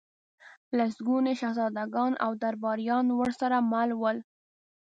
[0.77, 4.17] لسګوني شهزادګان او درباریان ورسره مل ول.